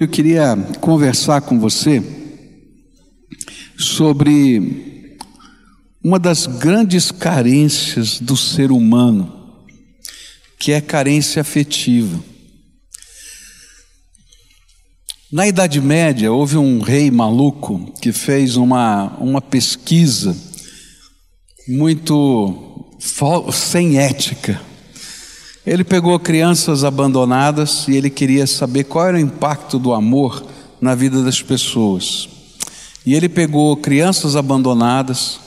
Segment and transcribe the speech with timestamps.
[0.00, 2.00] Eu queria conversar com você
[3.76, 5.18] sobre
[6.00, 9.66] uma das grandes carências do ser humano,
[10.56, 12.22] que é a carência afetiva.
[15.32, 20.36] Na Idade Média, houve um rei maluco que fez uma, uma pesquisa
[21.66, 22.88] muito
[23.52, 24.67] sem ética
[25.68, 30.42] ele pegou crianças abandonadas e ele queria saber qual era o impacto do amor
[30.80, 32.26] na vida das pessoas.
[33.04, 35.38] E ele pegou crianças abandonadas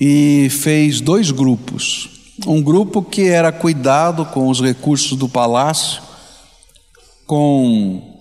[0.00, 2.08] e fez dois grupos.
[2.46, 6.00] Um grupo que era cuidado com os recursos do palácio,
[7.26, 8.16] com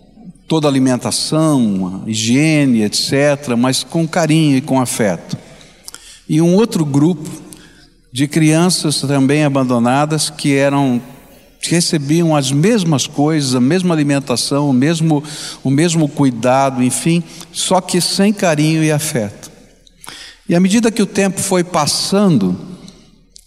[0.50, 5.38] toda a alimentação, higiene, etc., mas com carinho e com afeto.
[6.28, 7.45] E um outro grupo
[8.16, 11.02] de crianças também abandonadas que eram
[11.60, 15.22] recebiam as mesmas coisas, a mesma alimentação, o mesmo,
[15.62, 19.52] o mesmo cuidado, enfim, só que sem carinho e afeto.
[20.48, 22.58] E à medida que o tempo foi passando,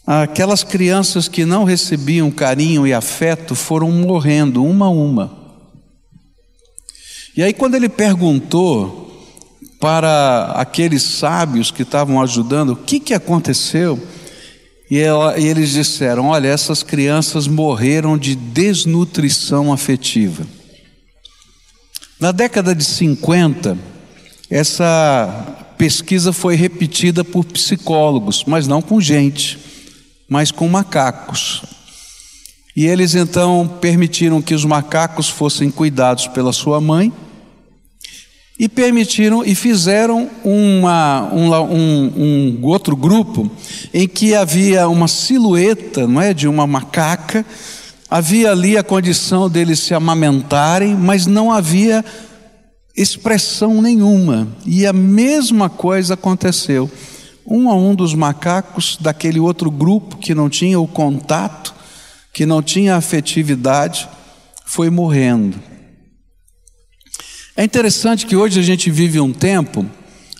[0.06, 5.32] aquelas crianças que não recebiam carinho e afeto foram morrendo uma a uma.
[7.34, 9.32] E aí, quando ele perguntou
[9.80, 13.98] para aqueles sábios que estavam ajudando o que, que aconteceu,
[14.91, 20.47] e, eles disseram: Olha, essas crianças morreram de desnutrição afetiva.
[22.19, 23.78] Na década de 50,
[24.50, 29.59] essa pesquisa foi repetida por psicólogos, mas não com gente,
[30.28, 31.62] mas com macacos.
[32.75, 37.12] E eles então permitiram que os macacos fossem cuidados pela sua mãe
[38.58, 43.48] e permitiram e fizeram uma, um, um, um, outro grupo
[43.94, 47.46] em que havia uma silhueta, não é, de uma macaca.
[48.10, 52.04] Havia ali a condição deles se amamentarem, mas não havia
[52.96, 54.48] expressão nenhuma.
[54.66, 56.90] E a mesma coisa aconteceu.
[57.46, 61.72] Um a um dos macacos daquele outro grupo que não tinha o contato,
[62.32, 64.08] que não tinha afetividade,
[64.66, 65.58] foi morrendo.
[67.58, 69.84] É interessante que hoje a gente vive um tempo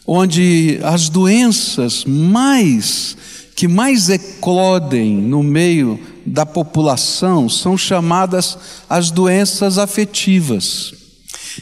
[0.06, 3.16] onde as doenças mais
[3.56, 8.56] que mais eclodem no meio da população são chamadas
[8.88, 10.94] as doenças afetivas.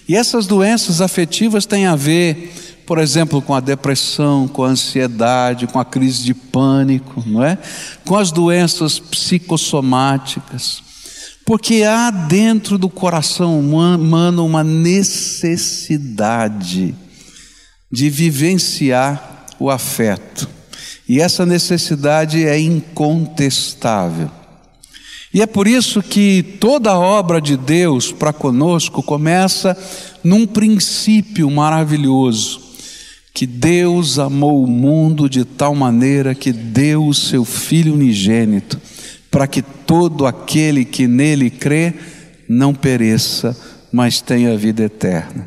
[0.06, 5.66] E essas doenças afetivas têm a ver, por exemplo, com a depressão, com a ansiedade,
[5.66, 7.56] com a crise de pânico, não é?
[8.04, 10.84] Com as doenças psicossomáticas.
[11.46, 16.92] Porque há dentro do coração humano uma necessidade
[17.90, 20.46] de vivenciar o afeto.
[21.08, 24.28] E essa necessidade é incontestável.
[25.32, 29.78] E é por isso que toda a obra de Deus para conosco começa
[30.24, 32.60] num princípio maravilhoso,
[33.32, 38.80] que Deus amou o mundo de tal maneira que deu o seu Filho unigênito
[39.30, 41.94] para que todo aquele que nele crê
[42.48, 43.56] não pereça,
[43.92, 45.46] mas tenha vida eterna.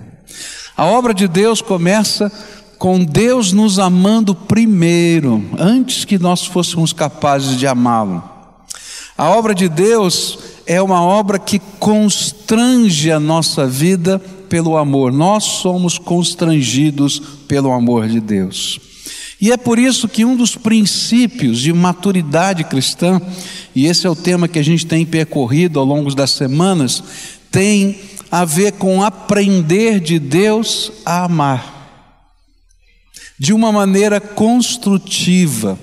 [0.76, 2.32] A obra de Deus começa
[2.78, 8.24] com Deus nos amando primeiro, antes que nós fôssemos capazes de amá-lo.
[9.18, 14.18] A obra de Deus é uma obra que constrange a nossa vida
[14.48, 15.12] pelo amor.
[15.12, 18.80] Nós somos constrangidos pelo amor de Deus.
[19.42, 23.22] E é por isso que um dos princípios de maturidade cristã,
[23.74, 27.04] e esse é o tema que a gente tem percorrido ao longo das semanas,
[27.50, 28.00] tem
[28.30, 31.76] a ver com aprender de Deus a amar,
[33.40, 35.80] de uma maneira construtiva,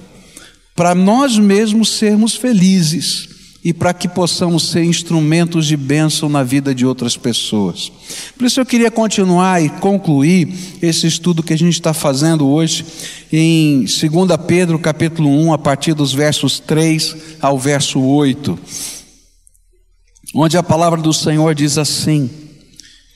[0.75, 3.36] para nós mesmos sermos felizes
[3.67, 7.91] e para que possamos ser instrumentos de bênção na vida de outras pessoas.
[8.39, 12.87] Por isso eu queria continuar e concluir esse estudo que a gente está fazendo hoje
[13.33, 13.89] em 2
[14.47, 18.57] Pedro capítulo 1, a partir dos versos 3 ao verso 8,
[20.33, 22.31] onde a palavra do Senhor diz assim: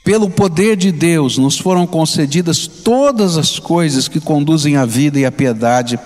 [0.05, 5.25] pelo poder de Deus nos foram concedidas todas as coisas que conduzem à vida e
[5.25, 5.97] à piedade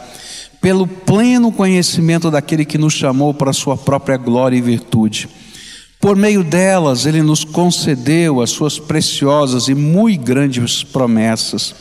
[0.64, 5.28] pelo pleno conhecimento daquele que nos chamou para a sua própria glória e virtude.
[6.00, 11.74] Por meio delas, ele nos concedeu as suas preciosas e muito grandes promessas,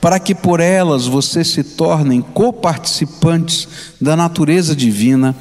[0.00, 3.68] para que por elas vocês se tornem coparticipantes
[4.00, 5.36] da natureza divina,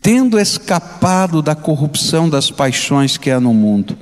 [0.00, 3.94] tendo escapado da corrupção das paixões que há no mundo.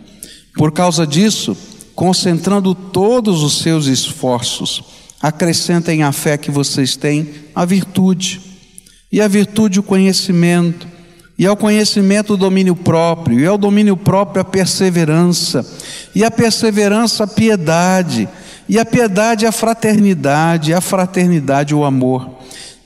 [0.55, 1.57] Por causa disso,
[1.97, 8.41] concentrando todos os seus esforços, acrescentem à fé que vocês têm a virtude,
[9.13, 10.87] e a virtude o conhecimento,
[11.41, 15.67] E ao conhecimento o domínio próprio, e ao domínio próprio a perseverança,
[16.15, 18.29] e a perseverança a piedade,
[18.69, 22.29] e a piedade a fraternidade, e a fraternidade o amor.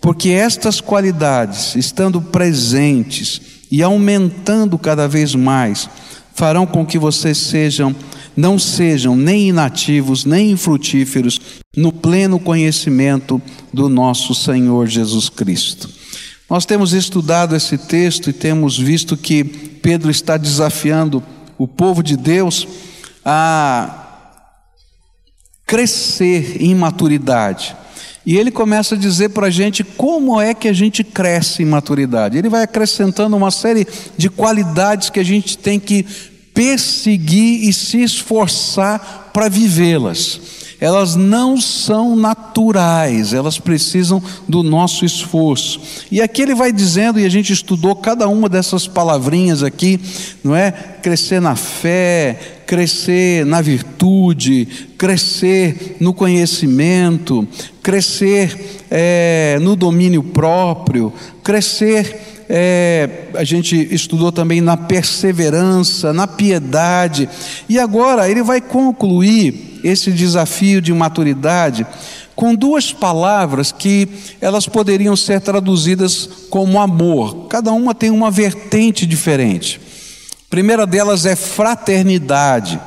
[0.01, 3.43] Porque estas qualidades, estando presentes
[3.73, 5.91] e aumentando cada vez mais,
[6.33, 7.93] farão com que vocês sejam
[8.37, 11.41] não sejam nem inativos, nem infrutíferos
[11.77, 13.41] no pleno conhecimento
[13.73, 15.89] do nosso Senhor Jesus Cristo.
[16.49, 21.23] Nós temos estudado esse texto e temos visto que Pedro está desafiando
[21.57, 22.67] o povo de Deus
[23.25, 24.03] a
[25.67, 27.75] crescer em maturidade.
[28.27, 31.67] E ele começa a dizer para a gente como é que a gente cresce em
[31.67, 32.39] maturidade.
[32.39, 33.87] Ele vai acrescentando uma série
[34.17, 36.07] de qualidades que a gente tem que
[36.55, 40.41] perseguir e se esforçar para vivê-las.
[40.81, 45.81] Elas não são naturais, elas precisam do nosso esforço.
[46.11, 49.99] E aqui ele vai dizendo, e a gente estudou cada uma dessas palavrinhas aqui,
[50.43, 50.71] não é?
[50.71, 54.67] Crescer na fé, crescer na virtude,
[54.99, 57.47] crescer no conhecimento,
[57.83, 61.13] crescer é, no domínio próprio,
[61.43, 67.29] crescer é, a gente estudou também na perseverança, na piedade,
[67.69, 71.87] e agora ele vai concluir esse desafio de maturidade
[72.35, 74.09] com duas palavras que
[74.41, 79.81] elas poderiam ser traduzidas como amor, cada uma tem uma vertente diferente.
[80.47, 82.81] A primeira delas é fraternidade,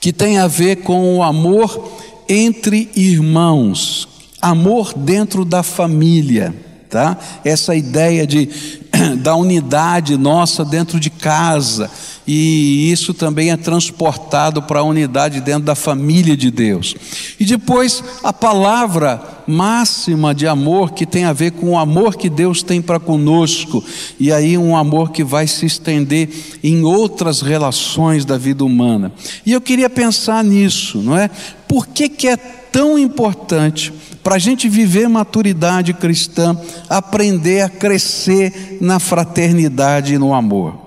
[0.00, 1.92] que tem a ver com o amor
[2.28, 4.06] entre irmãos,
[4.40, 6.65] amor dentro da família
[6.96, 7.14] tá?
[7.44, 8.48] Essa ideia de
[9.20, 11.90] da unidade nossa dentro de casa
[12.26, 16.94] e isso também é transportado para a unidade dentro da família de Deus.
[17.38, 22.28] E depois a palavra máxima de amor que tem a ver com o amor que
[22.28, 23.84] Deus tem para conosco,
[24.18, 26.28] e aí um amor que vai se estender
[26.64, 29.12] em outras relações da vida humana.
[29.44, 31.30] E eu queria pensar nisso, não é?
[31.68, 33.92] Por que, que é tão importante
[34.22, 36.58] para a gente viver maturidade cristã,
[36.90, 40.85] aprender a crescer na fraternidade e no amor.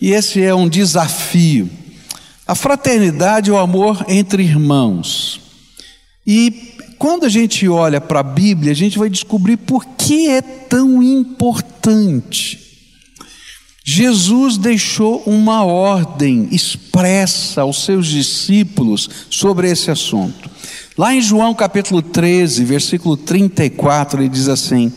[0.00, 1.70] E esse é um desafio.
[2.46, 5.40] A fraternidade é o amor entre irmãos.
[6.26, 10.40] E quando a gente olha para a Bíblia, a gente vai descobrir por que é
[10.40, 12.66] tão importante.
[13.84, 20.50] Jesus deixou uma ordem expressa aos seus discípulos sobre esse assunto.
[20.98, 24.92] Lá em João capítulo 13, versículo 34, ele diz assim: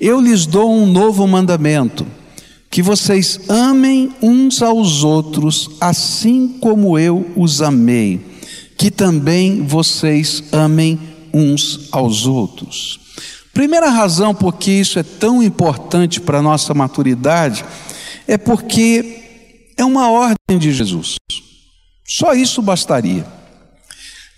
[0.00, 2.06] Eu lhes dou um novo mandamento,
[2.70, 8.24] que vocês amem uns aos outros, assim como eu os amei,
[8.78, 10.98] que também vocês amem
[11.34, 13.00] uns aos outros.
[13.52, 17.64] Primeira razão por que isso é tão importante para a nossa maturidade
[18.28, 19.18] é porque
[19.76, 21.16] é uma ordem de Jesus.
[22.06, 23.26] Só isso bastaria.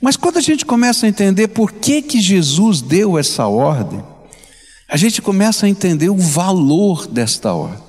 [0.00, 4.02] Mas quando a gente começa a entender por que, que Jesus deu essa ordem,
[4.88, 7.81] a gente começa a entender o valor desta ordem.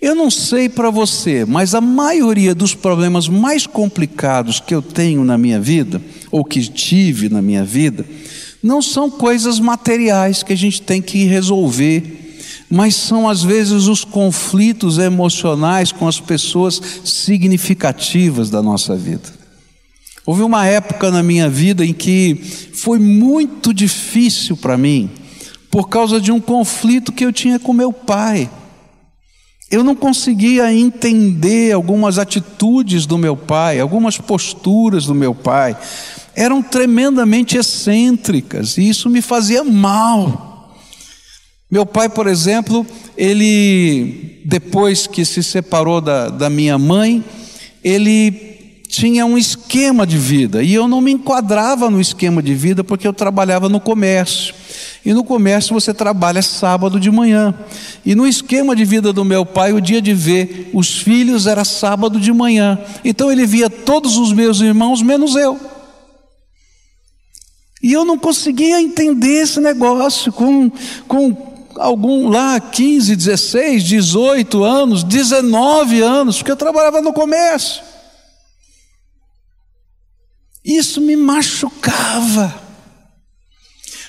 [0.00, 5.24] Eu não sei para você, mas a maioria dos problemas mais complicados que eu tenho
[5.24, 8.04] na minha vida, ou que tive na minha vida,
[8.62, 12.36] não são coisas materiais que a gente tem que resolver,
[12.68, 19.34] mas são às vezes os conflitos emocionais com as pessoas significativas da nossa vida.
[20.26, 22.34] Houve uma época na minha vida em que
[22.74, 25.08] foi muito difícil para mim,
[25.70, 28.50] por causa de um conflito que eu tinha com meu pai.
[29.70, 35.76] Eu não conseguia entender algumas atitudes do meu pai, algumas posturas do meu pai.
[36.34, 40.76] Eram tremendamente excêntricas e isso me fazia mal.
[41.68, 47.24] Meu pai, por exemplo, ele, depois que se separou da, da minha mãe,
[47.82, 52.84] ele tinha um esquema de vida e eu não me enquadrava no esquema de vida
[52.84, 54.54] porque eu trabalhava no comércio.
[55.06, 57.54] E no comércio você trabalha sábado de manhã.
[58.04, 61.64] E no esquema de vida do meu pai, o dia de ver os filhos era
[61.64, 62.76] sábado de manhã.
[63.04, 65.60] Então ele via todos os meus irmãos, menos eu.
[67.80, 70.68] E eu não conseguia entender esse negócio com,
[71.06, 77.80] com algum lá 15, 16, 18 anos, 19 anos, porque eu trabalhava no comércio.
[80.64, 82.65] Isso me machucava.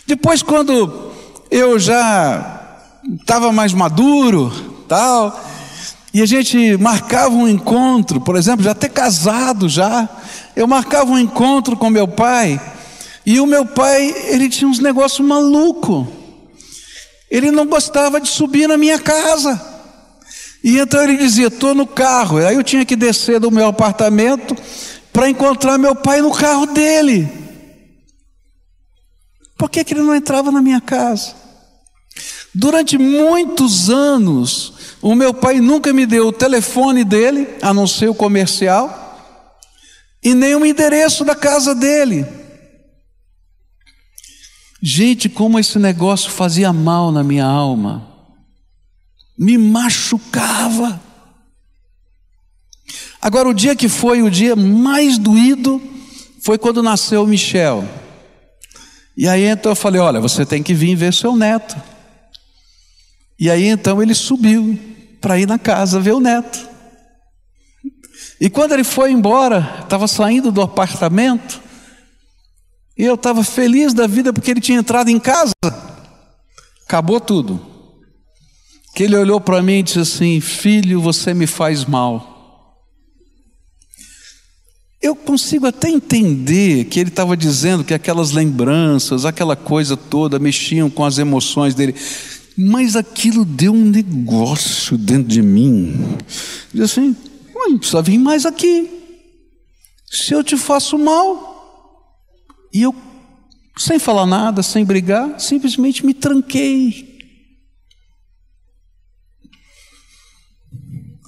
[0.08, 1.12] Depois, quando
[1.52, 2.80] eu já
[3.20, 4.50] estava mais maduro,
[4.88, 5.38] tal,
[6.14, 10.08] e a gente marcava um encontro, por exemplo, já até casado já,
[10.56, 12.58] eu marcava um encontro com meu pai,
[13.26, 16.08] e o meu pai, ele tinha uns negócios malucos.
[17.30, 19.62] Ele não gostava de subir na minha casa.
[20.64, 22.38] E então ele dizia: estou no carro.
[22.38, 24.56] Aí eu tinha que descer do meu apartamento
[25.12, 27.47] para encontrar meu pai no carro dele.
[29.58, 31.34] Por que, que ele não entrava na minha casa?
[32.54, 38.10] Durante muitos anos, o meu pai nunca me deu o telefone dele, a não ser
[38.10, 39.06] o comercial,
[40.24, 42.26] e nem o endereço da casa dele.
[44.82, 48.08] Gente, como esse negócio fazia mal na minha alma,
[49.38, 51.02] me machucava.
[53.22, 55.82] Agora, o dia que foi o dia mais doído
[56.42, 57.88] foi quando nasceu o Michel.
[59.18, 61.76] E aí então eu falei: Olha, você tem que vir ver seu neto.
[63.40, 64.78] E aí então ele subiu
[65.20, 66.70] para ir na casa ver o neto.
[68.40, 71.60] E quando ele foi embora, estava saindo do apartamento,
[72.96, 75.54] e eu estava feliz da vida porque ele tinha entrado em casa.
[76.86, 77.60] Acabou tudo.
[78.96, 82.37] Que ele olhou para mim e disse assim: Filho, você me faz mal.
[85.02, 90.90] Eu consigo até entender que ele estava dizendo que aquelas lembranças, aquela coisa toda mexiam
[90.90, 91.96] com as emoções dele,
[92.58, 96.18] mas aquilo deu um negócio dentro de mim.
[96.74, 97.16] Diz assim:
[97.70, 98.90] não precisa vir mais aqui.
[100.10, 101.48] Se eu te faço mal,
[102.74, 102.96] e eu,
[103.78, 107.18] sem falar nada, sem brigar, simplesmente me tranquei.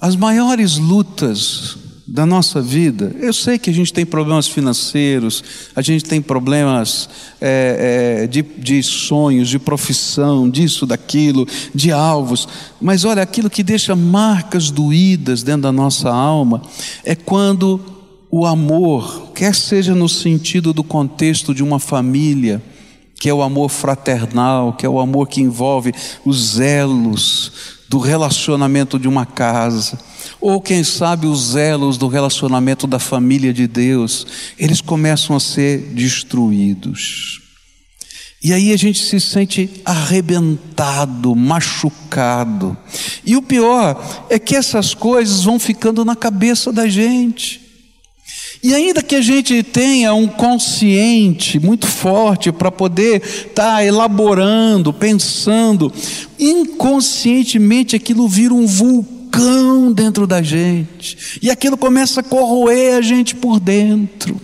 [0.01, 1.77] As maiores lutas
[2.11, 5.43] da nossa vida, eu sei que a gente tem problemas financeiros,
[5.75, 7.07] a gente tem problemas
[7.39, 12.47] é, é, de, de sonhos, de profissão, disso, daquilo, de alvos,
[12.81, 16.63] mas olha, aquilo que deixa marcas doídas dentro da nossa alma
[17.03, 17.79] é quando
[18.31, 22.61] o amor, quer seja no sentido do contexto de uma família,
[23.19, 25.93] que é o amor fraternal, que é o amor que envolve
[26.25, 27.51] os elos
[27.87, 29.99] do relacionamento de uma casa,
[30.39, 34.25] ou quem sabe os elos do relacionamento da família de Deus,
[34.57, 37.41] eles começam a ser destruídos.
[38.41, 42.77] E aí a gente se sente arrebentado, machucado.
[43.25, 47.67] E o pior é que essas coisas vão ficando na cabeça da gente.
[48.63, 54.93] E ainda que a gente tenha um consciente muito forte para poder estar tá elaborando,
[54.93, 55.91] pensando,
[56.37, 59.18] inconscientemente aquilo vira um vulcão
[59.93, 64.39] dentro da gente, e aquilo começa a corroer a gente por dentro.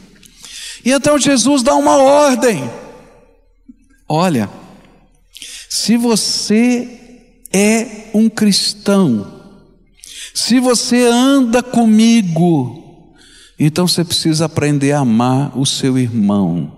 [0.84, 2.70] E então Jesus dá uma ordem:
[4.08, 4.50] olha,
[5.70, 9.42] se você é um cristão,
[10.34, 13.14] se você anda comigo,
[13.58, 16.75] então você precisa aprender a amar o seu irmão.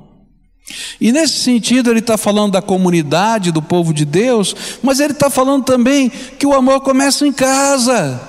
[1.00, 5.30] E nesse sentido, ele está falando da comunidade, do povo de Deus, mas ele está
[5.30, 8.20] falando também que o amor começa em casa.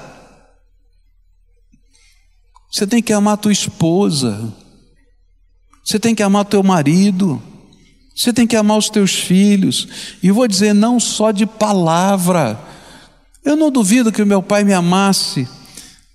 [2.71, 4.55] Você tem que amar a tua esposa,
[5.85, 7.43] você tem que amar teu marido,
[8.15, 9.89] você tem que amar os teus filhos,
[10.23, 12.61] e vou dizer, não só de palavra.
[13.45, 15.49] Eu não duvido que o meu pai me amasse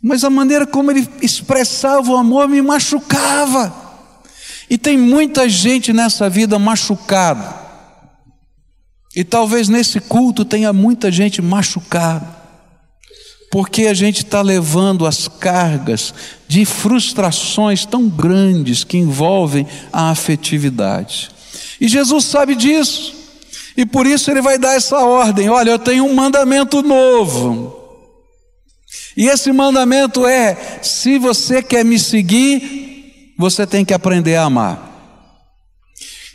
[0.03, 3.73] mas a maneira como ele expressava o amor me machucava.
[4.73, 7.53] E tem muita gente nessa vida machucada.
[9.15, 12.27] E talvez nesse culto tenha muita gente machucada.
[13.51, 16.11] Porque a gente está levando as cargas
[16.47, 21.29] de frustrações tão grandes que envolvem a afetividade.
[21.79, 23.13] E Jesus sabe disso.
[23.77, 27.79] E por isso ele vai dar essa ordem: olha, eu tenho um mandamento novo.
[29.15, 32.92] E esse mandamento é: se você quer me seguir,
[33.37, 34.91] você tem que aprender a amar.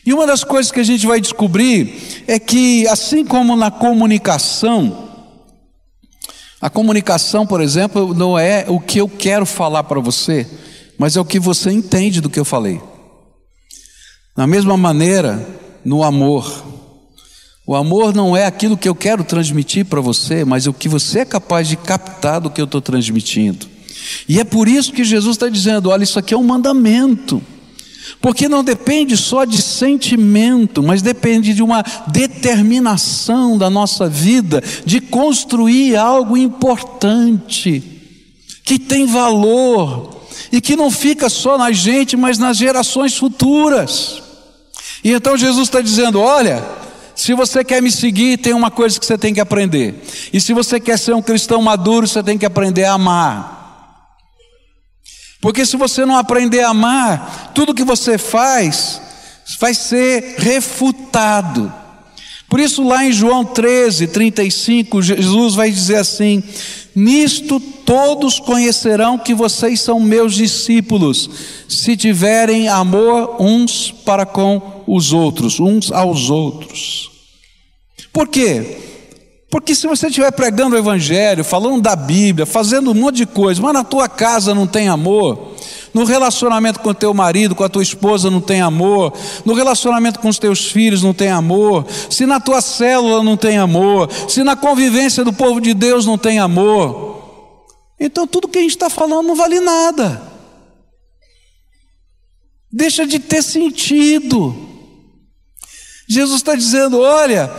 [0.05, 5.09] E uma das coisas que a gente vai descobrir é que, assim como na comunicação,
[6.61, 10.47] a comunicação, por exemplo, não é o que eu quero falar para você,
[10.99, 12.81] mas é o que você entende do que eu falei.
[14.37, 15.47] Da mesma maneira,
[15.85, 16.65] no amor,
[17.67, 21.19] o amor não é aquilo que eu quero transmitir para você, mas o que você
[21.19, 23.69] é capaz de captar do que eu estou transmitindo.
[24.29, 27.43] E é por isso que Jesus está dizendo: olha, isso aqui é um mandamento.
[28.21, 35.01] Porque não depende só de sentimento, mas depende de uma determinação da nossa vida de
[35.01, 37.83] construir algo importante,
[38.65, 40.17] que tem valor
[40.51, 44.23] e que não fica só na gente, mas nas gerações futuras.
[45.05, 46.65] E então Jesus está dizendo: olha,
[47.15, 50.03] se você quer me seguir, tem uma coisa que você tem que aprender.
[50.33, 53.58] E se você quer ser um cristão maduro, você tem que aprender a amar.
[55.41, 59.01] Porque se você não aprender a amar, tudo que você faz
[59.61, 61.73] vai ser refutado.
[62.49, 66.43] Por isso, lá em João 13, 35, Jesus vai dizer assim:
[66.95, 71.31] Nisto todos conhecerão que vocês são meus discípulos,
[71.69, 77.11] se tiverem amor uns para com os outros, uns aos outros.
[78.13, 78.88] Por quê?
[79.51, 83.63] Porque se você estiver pregando o Evangelho, falando da Bíblia, fazendo um monte de coisa,
[83.63, 85.55] mas na tua casa não tem amor,
[85.95, 89.13] no relacionamento com o teu marido, com a tua esposa não tem amor,
[89.47, 93.57] no relacionamento com os teus filhos não tem amor, se na tua célula não tem
[93.57, 97.17] amor, se na convivência do povo de Deus não tem amor,
[97.99, 100.21] então tudo que a gente está falando não vale nada,
[102.71, 104.55] deixa de ter sentido.
[106.09, 107.51] Jesus está dizendo: olha,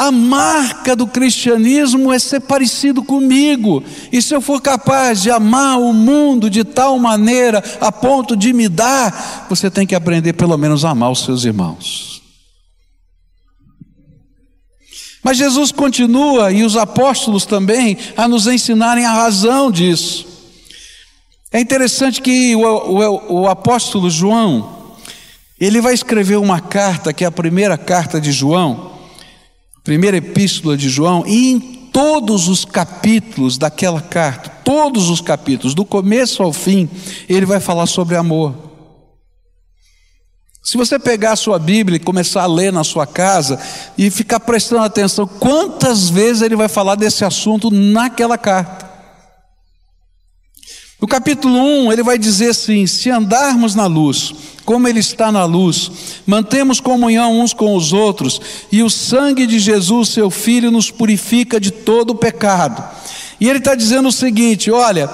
[0.00, 3.84] a marca do cristianismo é ser parecido comigo.
[4.10, 8.50] E se eu for capaz de amar o mundo de tal maneira a ponto de
[8.54, 12.22] me dar, você tem que aprender pelo menos a amar os seus irmãos.
[15.22, 20.26] Mas Jesus continua, e os apóstolos também, a nos ensinarem a razão disso.
[21.52, 24.94] É interessante que o, o, o apóstolo João,
[25.60, 28.98] ele vai escrever uma carta, que é a primeira carta de João,
[29.82, 31.60] primeira epístola de João, e em
[31.92, 36.88] todos os capítulos daquela carta, todos os capítulos, do começo ao fim,
[37.28, 38.70] ele vai falar sobre amor.
[40.62, 43.58] Se você pegar a sua Bíblia e começar a ler na sua casa
[43.96, 48.89] e ficar prestando atenção, quantas vezes ele vai falar desse assunto naquela carta?
[51.00, 54.34] No capítulo 1, ele vai dizer assim: se andarmos na luz,
[54.66, 55.90] como Ele está na luz,
[56.26, 58.40] mantemos comunhão uns com os outros,
[58.70, 62.84] e o sangue de Jesus, seu Filho, nos purifica de todo o pecado.
[63.40, 65.08] E Ele está dizendo o seguinte: olha,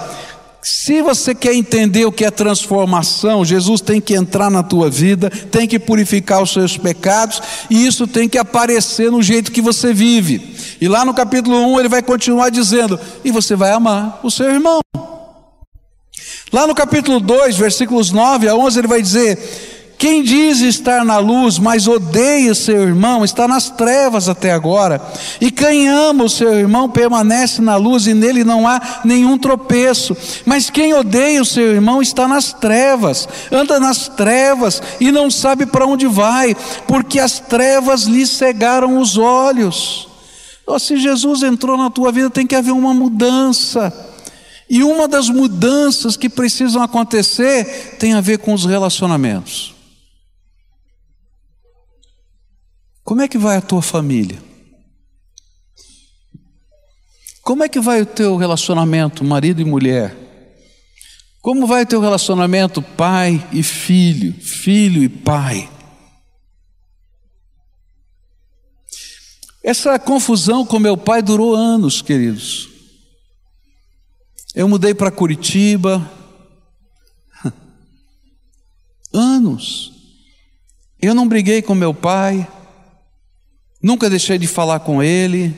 [0.61, 5.31] se você quer entender o que é transformação, Jesus tem que entrar na tua vida,
[5.31, 7.41] tem que purificar os seus pecados,
[7.71, 10.57] e isso tem que aparecer no jeito que você vive.
[10.81, 14.51] E lá no capítulo 1 ele vai continuar dizendo: e você vai amar o seu
[14.51, 14.81] irmão.
[16.57, 21.19] Lá no capítulo 2, versículos 9 a 11, ele vai dizer: Quem diz estar na
[21.19, 24.99] luz, mas odeia seu irmão, está nas trevas até agora.
[25.39, 30.17] E quem ama o seu irmão permanece na luz e nele não há nenhum tropeço.
[30.47, 35.67] Mas quem odeia o seu irmão está nas trevas, anda nas trevas e não sabe
[35.67, 36.57] para onde vai,
[36.89, 40.09] porque as trevas lhe cegaram os olhos.
[40.67, 44.06] Oh, se Jesus entrou na tua vida, tem que haver uma mudança.
[44.69, 49.75] E uma das mudanças que precisam acontecer tem a ver com os relacionamentos.
[53.05, 54.43] Como é que vai a tua família?
[57.43, 60.17] Como é que vai o teu relacionamento marido e mulher?
[61.41, 65.71] Como vai o teu relacionamento pai e filho, filho e pai?
[69.63, 72.76] Essa confusão com meu pai durou anos, queridos.
[74.57, 76.11] Eu mudei para Curitiba.
[79.13, 79.93] Anos.
[80.99, 82.51] Eu não briguei com meu pai.
[83.83, 85.55] Nunca deixei de falar com ele.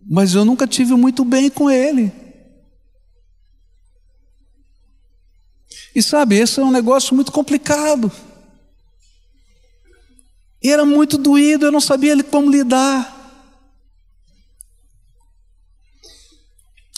[0.00, 2.10] Mas eu nunca tive muito bem com ele.
[5.94, 8.10] E sabe, esse é um negócio muito complicado.
[10.62, 13.14] E era muito doído, eu não sabia como lidar.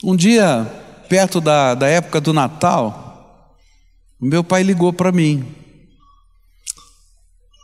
[0.05, 3.59] Um dia perto da, da época do Natal,
[4.21, 5.45] meu pai ligou para mim.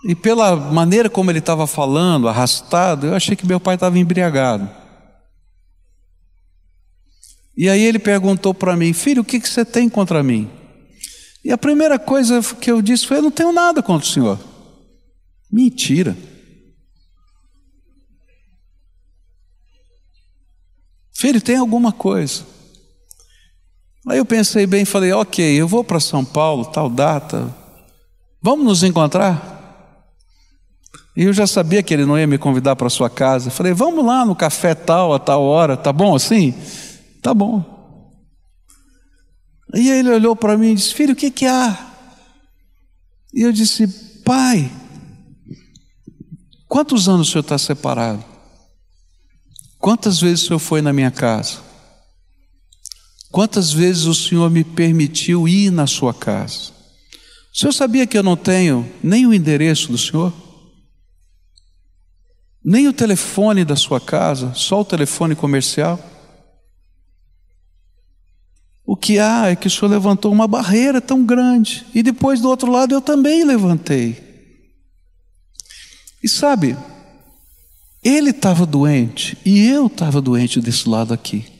[0.04, 4.68] E pela maneira como ele estava falando, arrastado, eu achei que meu pai estava embriagado.
[7.56, 10.50] E aí ele perguntou para mim, filho, o que, que você tem contra mim?
[11.44, 14.40] E a primeira coisa que eu disse foi: Eu não tenho nada contra o senhor.
[15.50, 16.16] Mentira.
[21.14, 22.55] Filho, tem alguma coisa.
[24.08, 27.52] Aí eu pensei bem e falei: ok, eu vou para São Paulo, tal data,
[28.40, 29.54] vamos nos encontrar?
[31.16, 33.50] E eu já sabia que ele não ia me convidar para sua casa.
[33.50, 36.54] Falei: vamos lá no café tal, a tal hora, tá bom assim?
[37.20, 37.74] Tá bom.
[39.74, 41.76] E ele olhou para mim e disse: Filho, o que, que há?
[43.34, 43.88] E eu disse:
[44.24, 44.70] Pai,
[46.68, 48.22] quantos anos o senhor está separado?
[49.78, 51.58] Quantas vezes o senhor foi na minha casa?
[53.36, 56.72] Quantas vezes o Senhor me permitiu ir na sua casa?
[57.52, 60.32] O senhor sabia que eu não tenho nem o endereço do senhor?
[62.64, 66.00] Nem o telefone da sua casa, só o telefone comercial?
[68.86, 72.48] O que há é que o senhor levantou uma barreira tão grande, e depois do
[72.48, 74.16] outro lado eu também levantei.
[76.24, 76.74] E sabe,
[78.02, 81.55] Ele estava doente e eu estava doente desse lado aqui.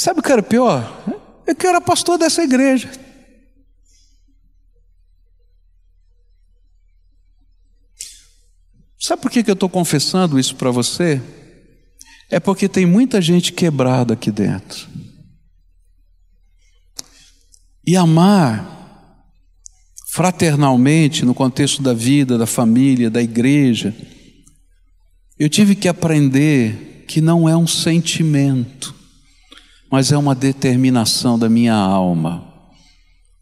[0.00, 1.04] Sabe o que era pior?
[1.46, 2.90] É que eu era pastor dessa igreja.
[8.98, 11.20] Sabe por que, eu estou confessando isso para você?
[12.30, 14.88] É porque tem muita gente quebrada aqui dentro.
[17.86, 19.22] E amar
[20.14, 23.94] fraternalmente, no contexto da vida, da família, da igreja,
[25.38, 28.98] eu tive que aprender que não é um sentimento,
[29.90, 32.48] mas é uma determinação da minha alma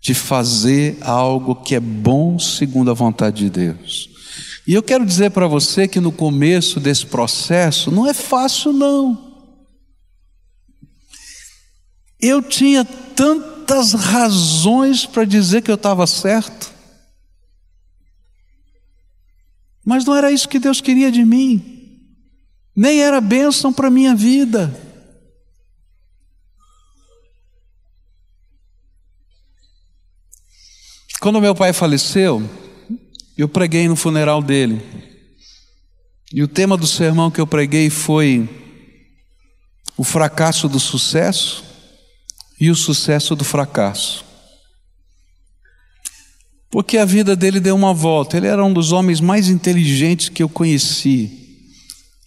[0.01, 4.09] de fazer algo que é bom segundo a vontade de Deus.
[4.67, 9.27] E eu quero dizer para você que no começo desse processo não é fácil, não.
[12.21, 16.73] Eu tinha tantas razões para dizer que eu estava certo.
[19.85, 22.05] Mas não era isso que Deus queria de mim,
[22.77, 24.88] nem era bênção para minha vida.
[31.21, 32.49] Quando meu pai faleceu,
[33.37, 34.81] eu preguei no funeral dele.
[36.33, 38.49] E o tema do sermão que eu preguei foi
[39.97, 41.65] o fracasso do sucesso
[42.61, 44.25] e o sucesso do fracasso.
[46.71, 48.37] Porque a vida dele deu uma volta.
[48.37, 51.48] Ele era um dos homens mais inteligentes que eu conheci.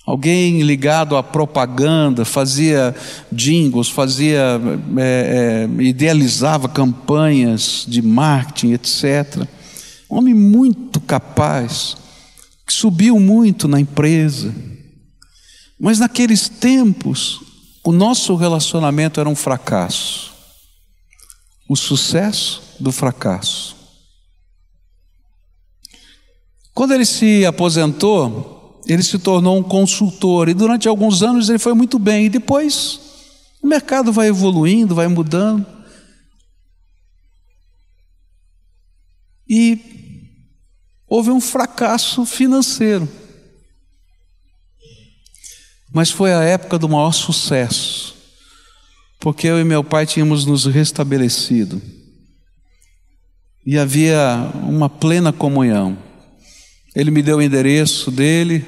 [0.06, 2.96] Alguém ligado à propaganda, fazia
[3.32, 4.60] jingles, fazia,
[4.98, 9.48] é, é, idealizava campanhas de marketing, etc.
[10.10, 11.96] Um homem muito capaz,
[12.66, 14.54] que subiu muito na empresa.
[15.80, 17.40] Mas naqueles tempos,
[17.84, 20.32] o nosso relacionamento era um fracasso.
[21.70, 23.76] O sucesso do fracasso.
[26.74, 28.51] Quando ele se aposentou,
[28.86, 32.26] ele se tornou um consultor e durante alguns anos ele foi muito bem.
[32.26, 33.00] E depois
[33.62, 35.66] o mercado vai evoluindo, vai mudando.
[39.48, 39.80] E
[41.08, 43.08] houve um fracasso financeiro.
[45.94, 48.16] Mas foi a época do maior sucesso,
[49.20, 51.82] porque eu e meu pai tínhamos nos restabelecido
[53.66, 55.98] e havia uma plena comunhão.
[56.96, 58.66] Ele me deu o endereço dele,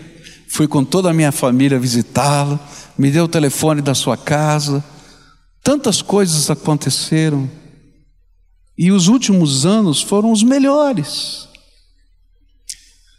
[0.47, 2.59] fui com toda a minha família visitá-lo,
[2.97, 4.83] me deu o telefone da sua casa.
[5.61, 7.49] Tantas coisas aconteceram.
[8.77, 11.47] E os últimos anos foram os melhores.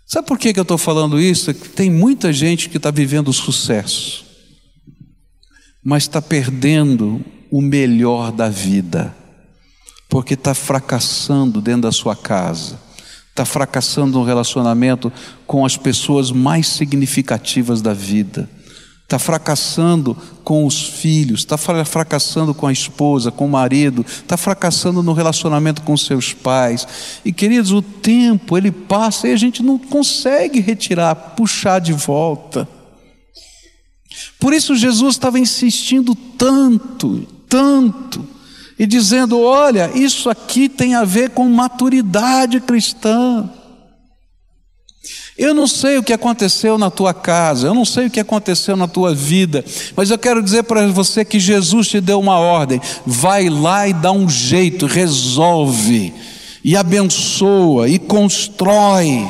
[0.06, 1.50] Sabe por que, eu estou falando isso?
[1.50, 4.24] É tem muita gente que está vivendo sucesso,
[5.82, 9.12] mas está perdendo o melhor da vida,
[10.08, 12.78] porque está fracassando dentro da sua casa,
[13.34, 15.12] está fracassando no relacionamento
[15.46, 18.48] com as pessoas mais significativas da vida
[19.04, 25.02] está fracassando com os filhos, está fracassando com a esposa, com o marido, está fracassando
[25.02, 26.86] no relacionamento com seus pais.
[27.24, 32.66] E queridos, o tempo ele passa e a gente não consegue retirar, puxar de volta.
[34.40, 38.26] Por isso Jesus estava insistindo tanto, tanto,
[38.78, 43.48] e dizendo: olha, isso aqui tem a ver com maturidade cristã.
[45.36, 48.76] Eu não sei o que aconteceu na tua casa, eu não sei o que aconteceu
[48.76, 49.64] na tua vida,
[49.96, 53.92] mas eu quero dizer para você que Jesus te deu uma ordem: vai lá e
[53.92, 56.14] dá um jeito, resolve,
[56.62, 59.28] e abençoa, e constrói.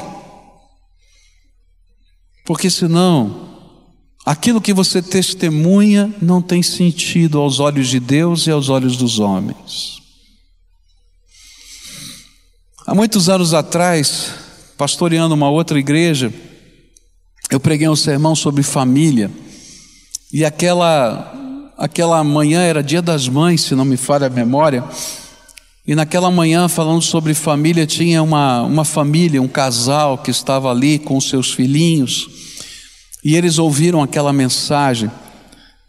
[2.45, 3.54] Porque senão,
[4.25, 9.19] aquilo que você testemunha não tem sentido aos olhos de Deus e aos olhos dos
[9.19, 10.01] homens.
[12.87, 14.31] Há muitos anos atrás,
[14.77, 16.33] pastoreando uma outra igreja,
[17.51, 19.31] eu preguei um sermão sobre família.
[20.33, 21.33] E aquela
[21.77, 24.85] aquela manhã era Dia das Mães, se não me falha a memória.
[25.87, 30.99] E naquela manhã, falando sobre família, tinha uma, uma família, um casal que estava ali
[30.99, 32.29] com seus filhinhos.
[33.25, 35.11] E eles ouviram aquela mensagem.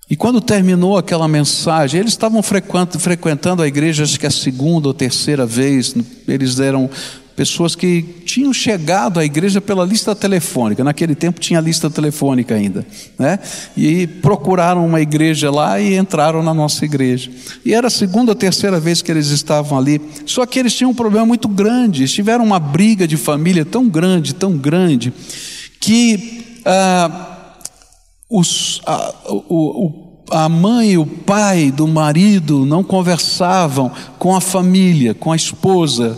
[0.10, 4.94] E quando terminou aquela mensagem, eles estavam frequentando a igreja, acho que a segunda ou
[4.94, 5.96] terceira vez,
[6.28, 6.90] eles eram
[7.36, 12.86] pessoas que tinham chegado à igreja pela lista telefônica, naquele tempo tinha lista telefônica ainda,
[13.20, 13.40] né?
[13.76, 17.30] E procuraram uma igreja lá e entraram na nossa igreja.
[17.66, 20.92] E era a segunda ou terceira vez que eles estavam ali, só que eles tinham
[20.92, 25.12] um problema muito grande, eles tiveram uma briga de família tão grande, tão grande,
[25.82, 27.56] que ah,
[28.30, 34.42] os, ah, o, o a mãe e o pai do marido não conversavam com a
[34.42, 36.18] família, com a esposa.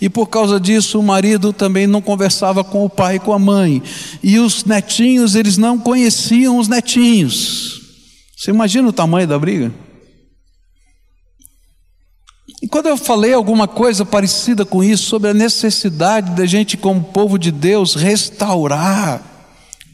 [0.00, 3.38] E por causa disso, o marido também não conversava com o pai e com a
[3.38, 3.82] mãe.
[4.22, 7.80] E os netinhos, eles não conheciam os netinhos.
[8.36, 9.72] Você imagina o tamanho da briga?
[12.62, 17.04] E quando eu falei alguma coisa parecida com isso, sobre a necessidade da gente, como
[17.04, 19.22] povo de Deus, restaurar,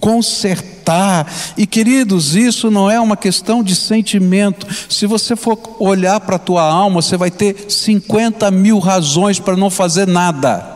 [0.04, 1.32] consertar.
[1.56, 4.66] E queridos, isso não é uma questão de sentimento.
[4.86, 9.56] Se você for olhar para a tua alma, você vai ter 50 mil razões para
[9.56, 10.72] não fazer nada.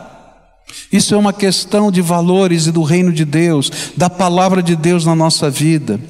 [0.90, 5.04] Isso é uma questão de valores e do reino de Deus, da palavra de Deus
[5.04, 6.00] na nossa vida.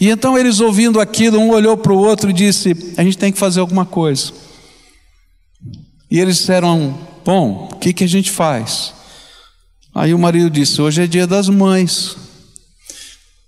[0.00, 3.30] E então eles ouvindo aquilo, um olhou para o outro e disse: A gente tem
[3.30, 4.32] que fazer alguma coisa.
[6.10, 8.94] E eles disseram: Bom, o que, que a gente faz?
[9.94, 12.27] Aí o marido disse: Hoje é dia das mães.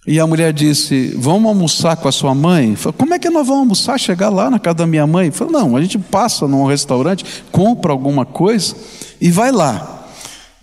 [0.07, 2.75] E a mulher disse: Vamos almoçar com a sua mãe?
[2.75, 3.99] Falei, Como é que nós vamos almoçar?
[3.99, 5.31] Chegar lá na casa da minha mãe?
[5.31, 8.75] Falei, Não, a gente passa num restaurante, compra alguma coisa
[9.21, 10.09] e vai lá.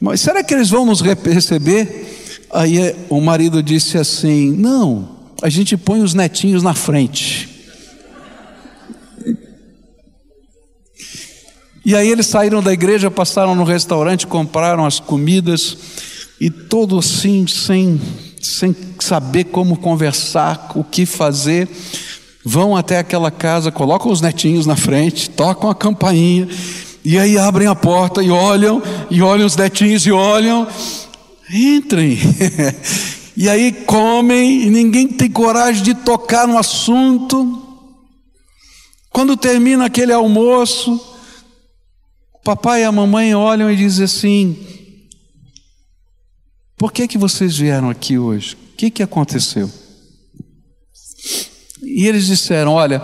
[0.01, 2.47] Mas será que eles vão nos receber?
[2.51, 5.09] Aí eh, o marido disse assim: Não,
[5.41, 7.55] a gente põe os netinhos na frente.
[11.85, 15.77] E aí eles saíram da igreja, passaram no restaurante, compraram as comidas
[16.37, 17.97] e todo assim, sem
[18.47, 21.67] sem saber como conversar, o que fazer,
[22.43, 26.47] vão até aquela casa, colocam os netinhos na frente, tocam a campainha,
[27.03, 30.67] e aí abrem a porta e olham, e olham os netinhos e olham,
[31.51, 32.17] entrem.
[33.35, 37.63] e aí comem, e ninguém tem coragem de tocar no assunto.
[39.09, 40.95] Quando termina aquele almoço,
[42.33, 44.57] o papai e a mamãe olham e dizem assim:
[46.77, 48.55] por que, que vocês vieram aqui hoje?
[48.73, 49.69] O que, que aconteceu?
[51.81, 53.01] E eles disseram: Olha,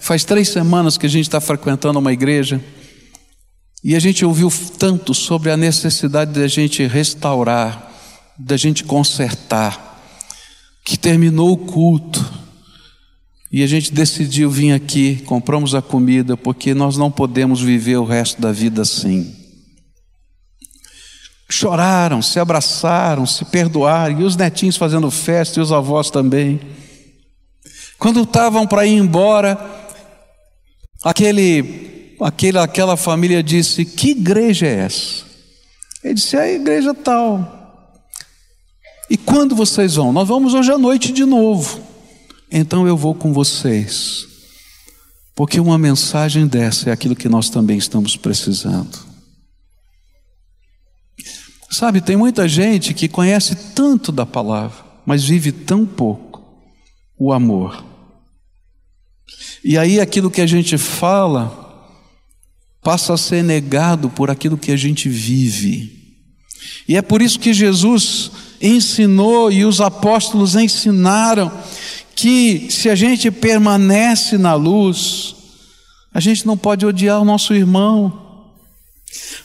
[0.00, 2.64] faz três semanas que a gente está frequentando uma igreja
[3.84, 7.92] e a gente ouviu tanto sobre a necessidade da gente restaurar,
[8.38, 10.02] da gente consertar,
[10.82, 12.24] que terminou o culto
[13.52, 18.04] e a gente decidiu vir aqui, compramos a comida, porque nós não podemos viver o
[18.04, 19.39] resto da vida assim
[21.50, 26.60] choraram, se abraçaram, se perdoaram, e os netinhos fazendo festa, e os avós também.
[27.98, 29.58] Quando estavam para ir embora,
[31.04, 35.24] aquele, aquele, aquela família disse: Que igreja é essa?
[36.02, 37.58] Ele disse: É a igreja tal.
[39.10, 40.12] E quando vocês vão?
[40.12, 41.80] Nós vamos hoje à noite de novo.
[42.50, 44.26] Então eu vou com vocês.
[45.34, 49.09] Porque uma mensagem dessa é aquilo que nós também estamos precisando.
[51.70, 56.42] Sabe, tem muita gente que conhece tanto da palavra, mas vive tão pouco
[57.16, 57.84] o amor.
[59.62, 61.68] E aí aquilo que a gente fala
[62.82, 66.00] passa a ser negado por aquilo que a gente vive.
[66.88, 71.52] E é por isso que Jesus ensinou e os apóstolos ensinaram
[72.16, 75.34] que se a gente permanece na luz,
[76.12, 78.29] a gente não pode odiar o nosso irmão.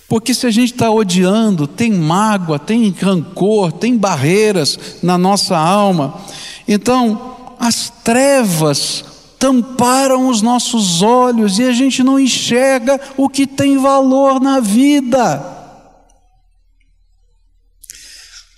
[0.07, 6.21] Porque se a gente está odiando, tem mágoa, tem rancor, tem barreiras na nossa alma,
[6.67, 9.03] então as trevas
[9.39, 15.53] tamparam os nossos olhos e a gente não enxerga o que tem valor na vida.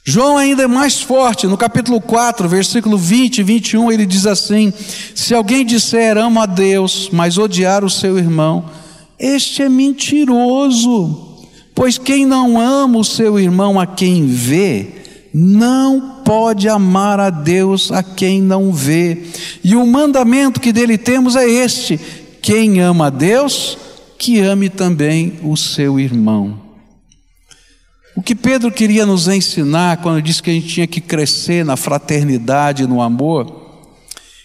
[0.10, 4.72] João ainda é mais forte, no capítulo 4, versículo 20 e 21, ele diz assim:
[5.13, 8.70] Se alguém disser ama a Deus, mas odiar o seu irmão,
[9.19, 11.25] este é mentiroso.
[11.73, 14.88] Pois quem não ama o seu irmão a quem vê,
[15.34, 19.23] não pode amar a Deus a quem não vê.
[19.63, 21.99] E o mandamento que dele temos é este:
[22.41, 23.77] quem ama a Deus,
[24.17, 26.60] que ame também o seu irmão.
[28.15, 31.77] O que Pedro queria nos ensinar quando disse que a gente tinha que crescer na
[31.77, 33.86] fraternidade, no amor,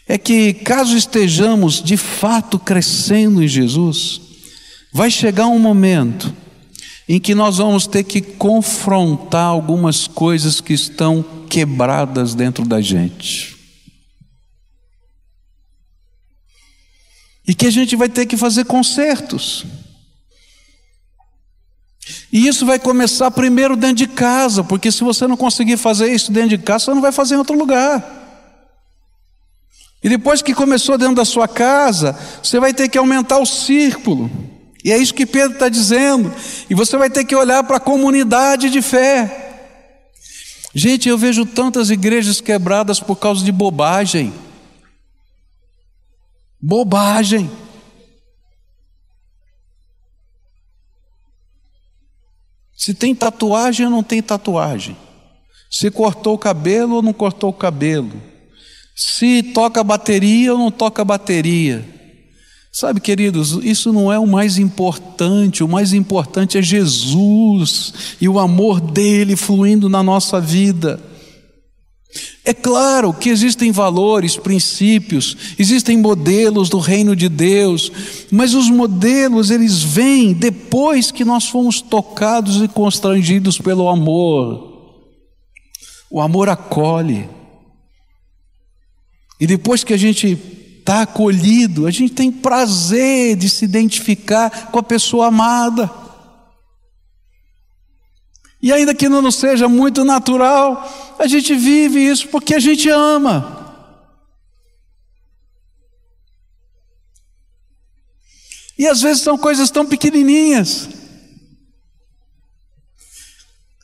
[0.06, 4.20] é que caso estejamos de fato crescendo em Jesus,
[4.92, 6.34] vai chegar um momento
[7.08, 13.56] em que nós vamos ter que confrontar algumas coisas que estão quebradas dentro da gente.
[17.46, 19.64] E que a gente vai ter que fazer consertos.
[22.32, 26.30] E isso vai começar primeiro dentro de casa, porque se você não conseguir fazer isso
[26.30, 28.20] dentro de casa, você não vai fazer em outro lugar.
[30.02, 34.30] E depois que começou dentro da sua casa, você vai ter que aumentar o círculo.
[34.84, 36.32] E é isso que Pedro está dizendo.
[36.68, 39.50] E você vai ter que olhar para a comunidade de fé.
[40.74, 44.32] Gente, eu vejo tantas igrejas quebradas por causa de bobagem.
[46.60, 47.50] Bobagem.
[52.74, 54.96] Se tem tatuagem ou não tem tatuagem.
[55.70, 58.20] Se cortou o cabelo ou não cortou o cabelo.
[58.96, 62.01] Se toca bateria ou não toca bateria.
[62.74, 68.38] Sabe, queridos, isso não é o mais importante, o mais importante é Jesus e o
[68.38, 70.98] amor dele fluindo na nossa vida.
[72.42, 77.92] É claro que existem valores, princípios, existem modelos do reino de Deus,
[78.30, 84.96] mas os modelos eles vêm depois que nós fomos tocados e constrangidos pelo amor.
[86.10, 87.28] O amor acolhe.
[89.38, 90.38] E depois que a gente
[90.82, 95.88] está acolhido, a gente tem prazer de se identificar com a pessoa amada.
[98.60, 103.60] E ainda que não seja muito natural, a gente vive isso porque a gente ama.
[108.76, 110.88] E às vezes são coisas tão pequenininhas.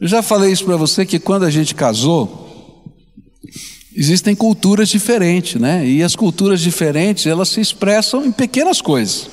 [0.01, 2.48] Eu já falei isso para você que quando a gente casou,
[3.99, 5.85] existem culturas diferentes, né?
[5.85, 9.29] E as culturas diferentes, elas se expressam em pequenas coisas.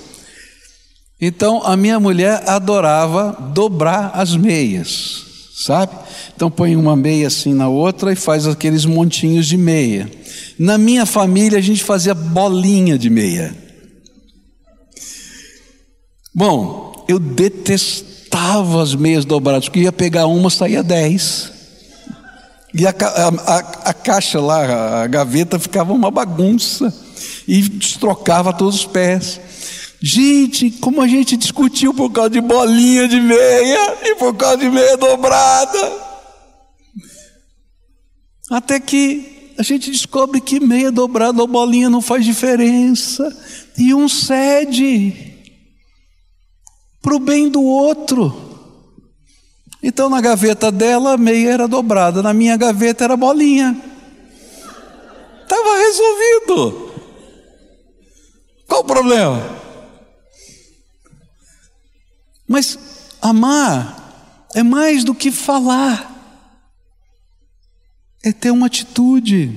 [1.21, 5.23] Então, a minha mulher adorava dobrar as meias,
[5.63, 5.95] sabe?
[6.35, 10.09] Então, põe uma meia assim na outra e faz aqueles montinhos de meia.
[10.57, 13.55] Na minha família, a gente fazia bolinha de meia.
[16.33, 21.54] Bom, eu detestava as meias dobradas, porque ia pegar uma, saía dez.
[22.77, 23.57] E a, a,
[23.89, 26.93] a, caixa lá, a gaveta ficava uma bagunça
[27.47, 29.39] e destrocava todos os pés.
[30.01, 34.69] Gente, como a gente discutiu por causa de bolinha de meia e por causa de
[34.69, 36.05] meia dobrada.
[38.51, 43.25] Até que a gente descobre que meia dobrada ou bolinha não faz diferença.
[43.77, 45.33] E um cede
[47.01, 48.44] para o bem do outro.
[49.87, 53.79] Então na gaveta dela a meia era dobrada, na minha gaveta era bolinha.
[55.43, 56.91] Estava resolvido.
[58.67, 59.47] Qual o problema?
[62.47, 62.79] Mas
[63.21, 66.11] amar é mais do que falar,
[68.23, 69.55] é ter uma atitude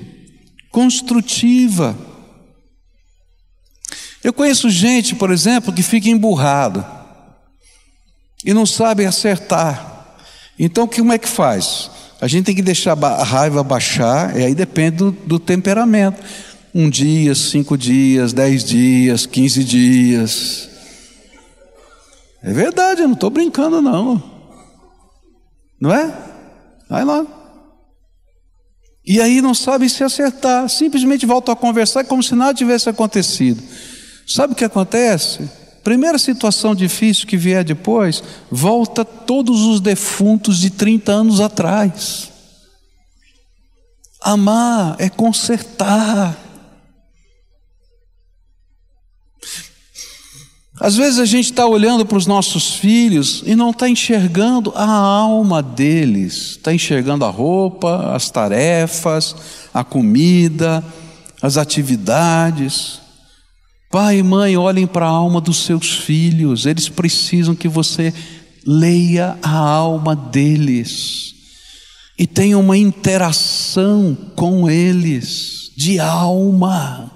[0.70, 1.96] construtiva.
[4.22, 6.84] Eu conheço gente, por exemplo, que fica emburrado
[8.44, 9.97] e não sabe acertar.
[10.58, 11.90] Então, como é que faz?
[12.20, 16.20] A gente tem que deixar a raiva baixar, e aí depende do, do temperamento.
[16.74, 20.68] Um dia, cinco dias, dez dias, quinze dias.
[22.42, 24.22] É verdade, eu não estou brincando, não.
[25.80, 26.12] Não é?
[26.88, 27.26] Vai lá.
[29.06, 33.62] E aí não sabe se acertar, simplesmente volta a conversar como se nada tivesse acontecido.
[34.26, 35.48] Sabe o que acontece?
[35.82, 42.30] Primeira situação difícil que vier depois, volta todos os defuntos de 30 anos atrás.
[44.20, 46.36] Amar é consertar.
[50.80, 54.86] Às vezes a gente está olhando para os nossos filhos e não está enxergando a
[54.86, 59.34] alma deles, está enxergando a roupa, as tarefas,
[59.74, 60.84] a comida,
[61.42, 63.00] as atividades.
[63.90, 68.12] Pai e mãe, olhem para a alma dos seus filhos, eles precisam que você
[68.66, 71.34] leia a alma deles
[72.18, 77.10] e tenha uma interação com eles de alma.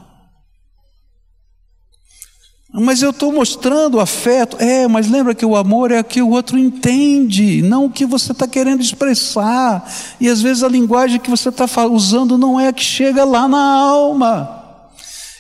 [2.73, 4.57] Mas eu estou mostrando afeto.
[4.59, 8.07] É, mas lembra que o amor é o que o outro entende, não o que
[8.07, 9.87] você está querendo expressar.
[10.19, 13.47] E às vezes a linguagem que você está usando não é a que chega lá
[13.47, 14.62] na alma.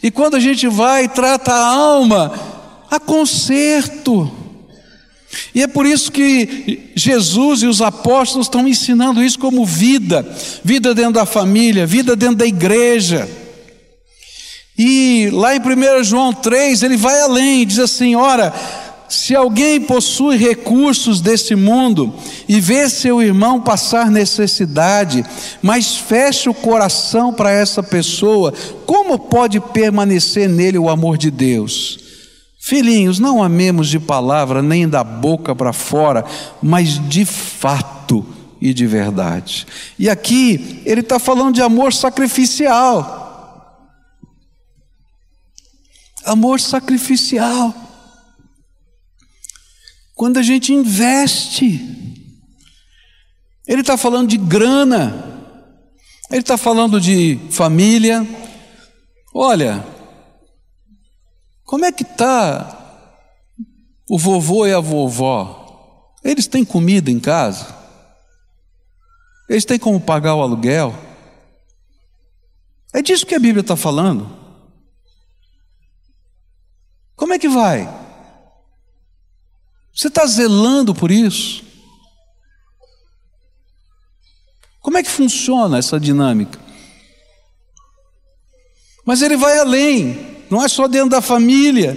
[0.02, 2.32] E quando a gente vai e trata a alma,
[2.90, 4.30] há conserto.
[5.54, 10.26] E é por isso que Jesus e os apóstolos estão ensinando isso como vida,
[10.62, 13.28] vida dentro da família, vida dentro da igreja.
[14.76, 18.52] E lá em 1 João 3, ele vai além, diz assim: ora,
[19.12, 22.14] se alguém possui recursos deste mundo
[22.48, 25.22] e vê seu irmão passar necessidade,
[25.60, 28.54] mas fecha o coração para essa pessoa,
[28.86, 31.98] como pode permanecer nele o amor de Deus?
[32.58, 36.24] Filhinhos, não amemos de palavra nem da boca para fora,
[36.62, 38.24] mas de fato
[38.62, 39.66] e de verdade.
[39.98, 43.92] E aqui ele está falando de amor sacrificial.
[46.24, 47.91] Amor sacrificial.
[50.22, 51.80] Quando a gente investe,
[53.66, 55.12] ele está falando de grana,
[56.30, 58.24] ele está falando de família.
[59.34, 59.84] Olha,
[61.64, 63.18] Como é que está
[64.08, 66.14] o vovô e a vovó?
[66.22, 67.74] Eles têm comida em casa?
[69.48, 70.94] Eles têm como pagar o aluguel?
[72.92, 74.30] É disso que a Bíblia está falando.
[77.16, 78.01] Como é que vai?
[80.02, 81.62] Você está zelando por isso?
[84.80, 86.58] Como é que funciona essa dinâmica?
[89.06, 91.96] Mas ele vai além, não é só dentro da família.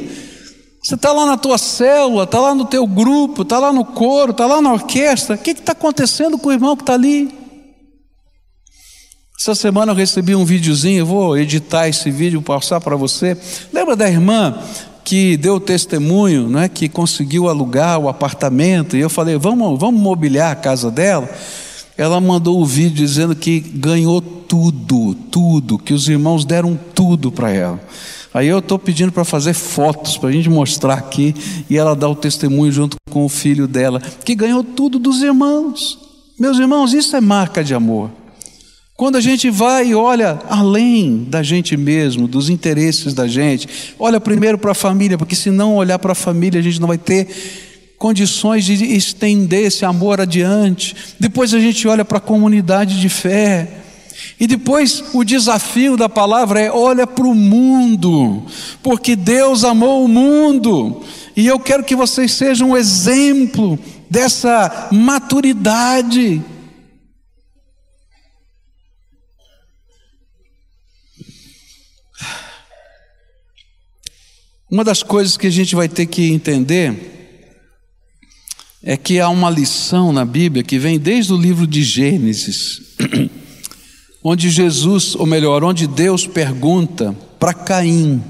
[0.83, 4.29] Você está lá na tua célula, está lá no teu grupo, está lá no coro,
[4.29, 5.33] está lá na orquestra.
[5.33, 7.35] O que está acontecendo com o irmão que está ali?
[9.39, 13.35] Essa semana eu recebi um videozinho, eu vou editar esse vídeo, passar para você.
[13.73, 14.61] Lembra da irmã
[15.05, 20.51] que deu testemunho, né, que conseguiu alugar o apartamento, e eu falei, vamos, vamos mobiliar
[20.51, 21.29] a casa dela?
[21.95, 27.51] Ela mandou o vídeo dizendo que ganhou tudo, tudo, que os irmãos deram tudo para
[27.51, 27.79] ela.
[28.33, 31.35] Aí eu estou pedindo para fazer fotos, para a gente mostrar aqui,
[31.69, 35.99] e ela dá o testemunho junto com o filho dela, que ganhou tudo dos irmãos.
[36.37, 38.09] Meus irmãos, isso é marca de amor.
[38.97, 43.67] Quando a gente vai e olha além da gente mesmo, dos interesses da gente,
[43.99, 46.87] olha primeiro para a família, porque se não olhar para a família, a gente não
[46.87, 47.27] vai ter
[47.97, 50.95] condições de estender esse amor adiante.
[51.19, 53.67] Depois a gente olha para a comunidade de fé.
[54.39, 58.43] E depois o desafio da palavra é: olha para o mundo,
[58.81, 61.01] porque Deus amou o mundo,
[61.35, 63.77] e eu quero que vocês sejam um exemplo
[64.09, 66.41] dessa maturidade.
[74.70, 77.13] Uma das coisas que a gente vai ter que entender
[78.84, 82.82] é que há uma lição na Bíblia que vem desde o livro de Gênesis,
[84.24, 88.24] onde Jesus, ou melhor, onde Deus pergunta para Caim.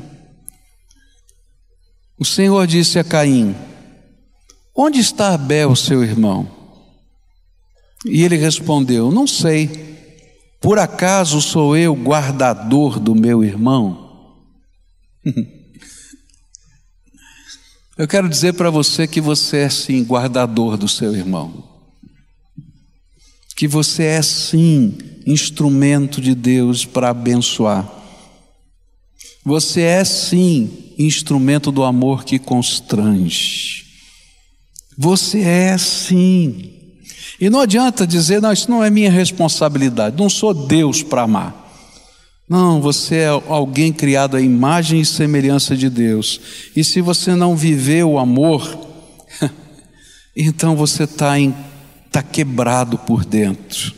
[2.17, 3.55] O Senhor disse a Caim:
[4.75, 6.49] Onde está Abel, seu irmão?
[8.05, 9.95] E ele respondeu: Não sei.
[10.61, 14.41] Por acaso sou eu guardador do meu irmão?
[17.97, 21.63] Eu quero dizer para você que você é sim guardador do seu irmão.
[23.55, 27.89] Que você é sim instrumento de Deus para abençoar.
[29.45, 33.85] Você é sim instrumento do amor que constrange.
[34.97, 36.71] Você é sim.
[37.39, 41.64] E não adianta dizer, não, isso não é minha responsabilidade, não sou Deus para amar.
[42.47, 46.39] Não, você é alguém criado à imagem e semelhança de Deus.
[46.75, 48.77] E se você não viver o amor,
[50.37, 51.33] então você está
[52.11, 53.95] tá quebrado por dentro.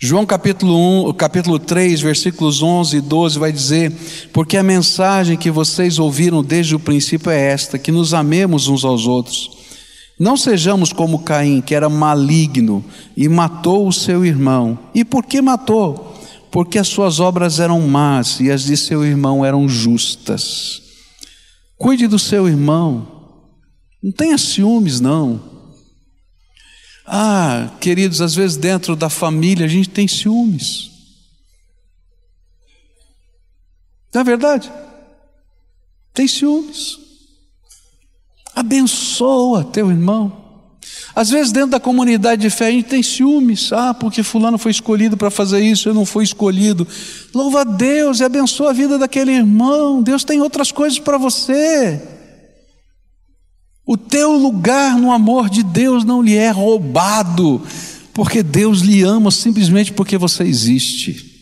[0.00, 3.92] João capítulo 1, capítulo 3, versículos 11 e 12 vai dizer:
[4.32, 8.84] Porque a mensagem que vocês ouviram desde o princípio é esta, que nos amemos uns
[8.84, 9.48] aos outros.
[10.18, 12.84] Não sejamos como Caim, que era maligno
[13.16, 14.76] e matou o seu irmão.
[14.92, 16.13] E por que matou?
[16.54, 20.80] Porque as suas obras eram más e as de seu irmão eram justas.
[21.76, 23.50] Cuide do seu irmão,
[24.00, 25.42] não tenha ciúmes, não.
[27.04, 30.92] Ah, queridos, às vezes dentro da família a gente tem ciúmes.
[34.14, 34.72] Não é verdade?
[36.12, 37.00] Tem ciúmes.
[38.54, 40.43] Abençoa teu irmão.
[41.16, 43.72] Às vezes, dentro da comunidade de fé, a gente tem ciúmes.
[43.72, 46.86] Ah, porque Fulano foi escolhido para fazer isso, eu não fui escolhido.
[47.32, 50.02] Louva a Deus e abençoa a vida daquele irmão.
[50.02, 52.02] Deus tem outras coisas para você.
[53.86, 57.62] O teu lugar no amor de Deus não lhe é roubado,
[58.12, 61.32] porque Deus lhe ama simplesmente porque você existe.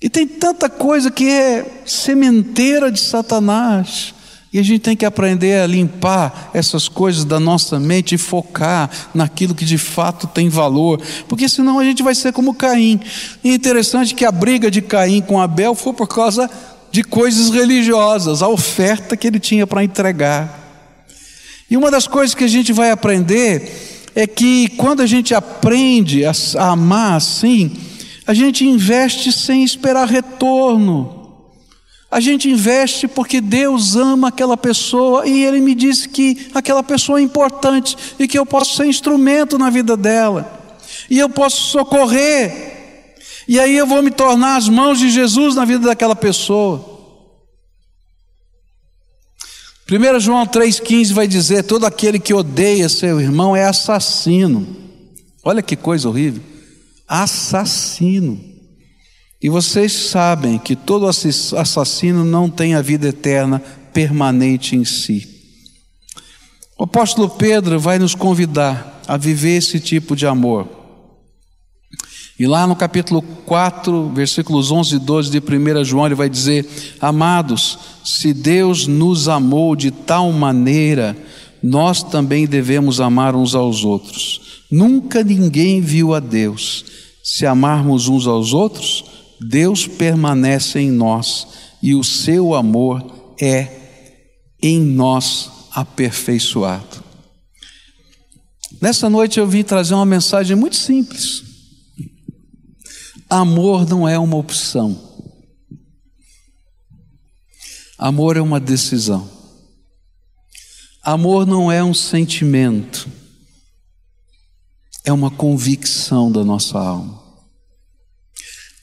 [0.00, 4.14] E tem tanta coisa que é sementeira de Satanás.
[4.52, 8.90] E a gente tem que aprender a limpar essas coisas da nossa mente e focar
[9.14, 13.00] naquilo que de fato tem valor, porque senão a gente vai ser como Caim.
[13.42, 16.50] E é interessante que a briga de Caim com Abel foi por causa
[16.90, 20.60] de coisas religiosas, a oferta que ele tinha para entregar.
[21.70, 26.26] E uma das coisas que a gente vai aprender é que quando a gente aprende
[26.26, 27.72] a amar assim,
[28.26, 31.21] a gente investe sem esperar retorno.
[32.12, 37.18] A gente investe porque Deus ama aquela pessoa e Ele me disse que aquela pessoa
[37.18, 40.76] é importante e que eu posso ser instrumento na vida dela,
[41.08, 43.06] e eu posso socorrer,
[43.48, 46.86] e aí eu vou me tornar as mãos de Jesus na vida daquela pessoa.
[49.90, 54.66] 1 João 3,15 vai dizer: todo aquele que odeia seu irmão é assassino.
[55.42, 56.42] Olha que coisa horrível.
[57.08, 58.51] Assassino.
[59.42, 63.60] E vocês sabem que todo assassino não tem a vida eterna
[63.92, 65.28] permanente em si.
[66.78, 70.68] O apóstolo Pedro vai nos convidar a viver esse tipo de amor.
[72.38, 76.66] E lá no capítulo 4, versículos 11 e 12 de 1 João, ele vai dizer:
[77.00, 81.16] Amados, se Deus nos amou de tal maneira,
[81.62, 84.64] nós também devemos amar uns aos outros.
[84.70, 86.84] Nunca ninguém viu a Deus.
[87.22, 89.04] Se amarmos uns aos outros,
[89.48, 91.46] Deus permanece em nós
[91.82, 93.80] e o seu amor é
[94.62, 97.02] em nós aperfeiçoado.
[98.80, 101.42] Nessa noite eu vim trazer uma mensagem muito simples.
[103.28, 105.10] Amor não é uma opção.
[107.98, 109.30] Amor é uma decisão.
[111.02, 113.08] Amor não é um sentimento.
[115.04, 117.21] É uma convicção da nossa alma.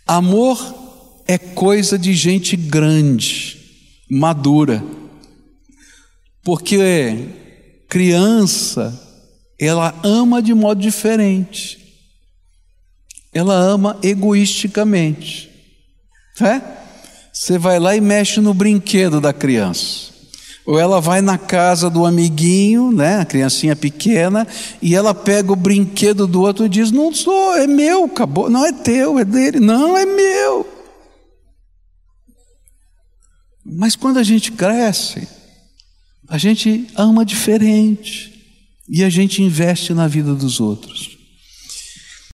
[0.09, 3.59] Amor é coisa de gente grande,
[4.09, 4.83] madura.
[6.43, 7.27] Porque
[7.87, 8.99] criança,
[9.59, 11.77] ela ama de modo diferente.
[13.31, 15.51] Ela ama egoisticamente.
[16.41, 16.59] É?
[17.31, 20.11] Você vai lá e mexe no brinquedo da criança.
[20.69, 24.47] Ou ela vai na casa do amiguinho, né, a criancinha pequena,
[24.79, 28.51] e ela pega o brinquedo do outro e diz: Não sou, é meu, acabou.
[28.51, 29.59] Não é teu, é dele.
[29.59, 30.69] Não, é meu.
[33.65, 35.27] Mas quando a gente cresce,
[36.27, 38.45] a gente ama diferente
[38.87, 41.17] e a gente investe na vida dos outros.